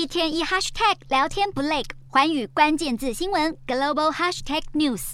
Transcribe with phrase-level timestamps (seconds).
[0.00, 5.12] 一天一 hashtag 聊天不累，环宇关键字新闻 global hashtag news。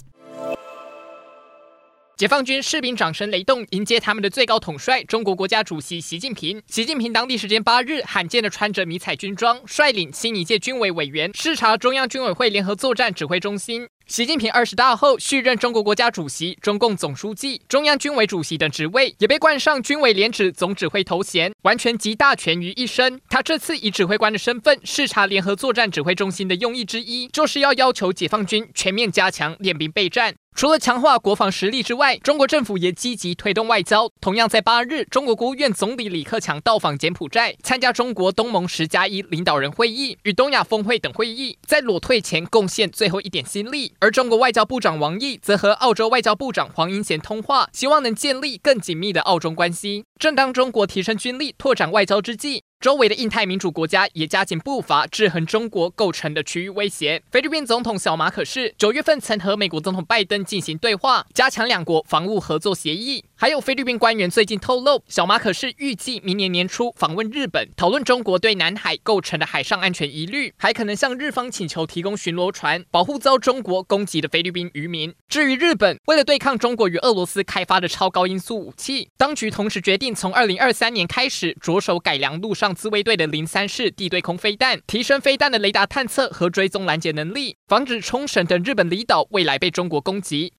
[2.15, 6.63] 解放军士兵掌声雷动，迎接他们的最高统帅中国国家主席习近平。
[6.67, 13.89] 习近平当地时间八日，罕见的穿着迷彩军装，率领新一届军委委员视察中央军委会联合作战指挥中心。
[14.07, 23.19] 习近平二十大后续任中国国家主席、中共总书记、中央军委主席等职位，也被冠上军委联指总指挥头衔，完全集大权于一身。
[23.27, 30.33] 他这次以指挥官的身份视察联合作战指挥中心的用意之一，就是要要求解放军全面加强练兵备战。
[30.57, 34.09] 除了强化国防实力之外，中国政府也积极推动外交。
[34.19, 43.93] 同样在八日，中国国务院总理李克强到访柬埔寨，参加中国东盟十加一领导人会议与东亚峰会等会议，在裸退前贡献最后一点心力。
[43.99, 50.05] 而中国外交部长王毅则和澳洲外交部长黄英贤通话，希望能建立更紧密的澳中关系。
[50.17, 57.23] 正当中国提升军力、拓展外交之际，周围的印太民主国家也加紧步伐，制衡中国构成的区域威胁。
[57.31, 63.25] 菲律宾总统小马可是九月份曾和美国总统拜登进行对话，加强两国防务合作协议。
[63.35, 75.11] 还有菲律宾官员最近透露，小马可是预计明年年初访问日本，讨论中国对南海构成的海上安全疑虑，还可能向日方请求提供巡逻船，保护遭中国攻击的菲律宾渔民。
[75.27, 82.75] 至于日本，为了对抗中国与俄罗斯开发的超高音速武器，当局同时决定从二零二三年开始着手改良陆上上。
[82.75, 90.53] 自卫队的零三式地对空飞弹，提升飞弹的雷达探测和追踪拦截能力，防止冲绳等日本离岛未来被中国攻击。